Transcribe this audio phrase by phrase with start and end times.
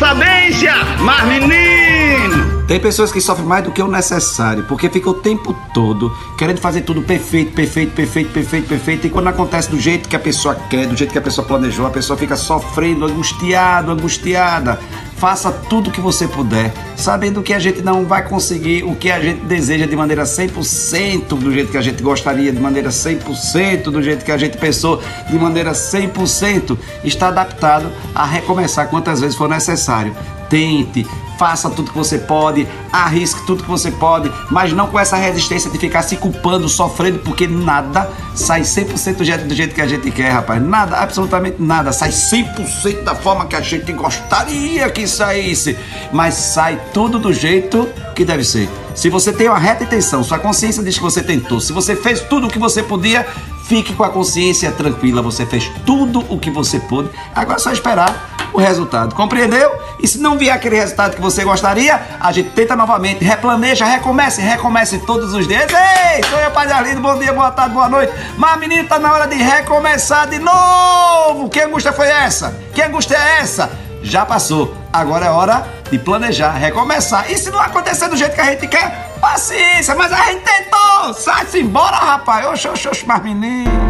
[0.00, 2.64] sabência, mas menino!
[2.66, 6.58] Tem pessoas que sofrem mais do que o necessário, porque fica o tempo todo querendo
[6.58, 9.06] fazer tudo perfeito, perfeito, perfeito, perfeito, perfeito.
[9.06, 11.84] E quando acontece do jeito que a pessoa quer, do jeito que a pessoa planejou,
[11.84, 14.80] a pessoa fica sofrendo, angustiado, angustiada.
[15.16, 19.10] Faça tudo o que você puder sabendo que a gente não vai conseguir o que
[19.10, 23.84] a gente deseja de maneira 100% do jeito que a gente gostaria, de maneira 100%
[23.84, 26.76] do jeito que a gente pensou, de maneira 100%.
[27.02, 30.14] Está adaptado a recomeçar quantas vezes for necessário.
[30.48, 31.06] Tente,
[31.40, 35.70] faça tudo que você pode, arrisque tudo que você pode, mas não com essa resistência
[35.70, 39.86] de ficar se culpando, sofrendo, porque nada sai 100% do jeito, do jeito que a
[39.86, 40.62] gente quer, rapaz.
[40.62, 41.92] Nada, absolutamente nada.
[41.92, 45.78] Sai 100% da forma que a gente gostaria que saísse,
[46.12, 48.68] mas sai tudo do jeito que deve ser.
[48.94, 52.20] Se você tem uma reta intenção, sua consciência diz que você tentou, se você fez
[52.20, 53.26] tudo o que você podia,
[53.66, 57.08] fique com a consciência tranquila, você fez tudo o que você pôde.
[57.34, 59.14] Agora é só esperar o resultado.
[59.14, 59.70] Compreendeu?
[60.00, 64.40] E se não vier aquele resultado que você gostaria, a gente tenta novamente, replaneja, recomece,
[64.40, 65.70] recomece todos os dias.
[65.72, 68.12] Ei, sou eu, Padre Arlindo, bom dia, boa tarde, boa noite.
[68.36, 71.48] Mas, menino, tá na hora de recomeçar de novo.
[71.48, 72.58] Que angústia foi essa?
[72.74, 73.89] Que angústia é essa?
[74.02, 74.74] Já passou.
[74.92, 77.30] Agora é hora de planejar, recomeçar.
[77.30, 81.14] E se não acontecer do jeito que a gente quer, paciência, mas a gente tentou.
[81.14, 82.46] Sai-se embora, rapaz.
[82.46, 83.89] Oxe, oxe, oxe, mas menino.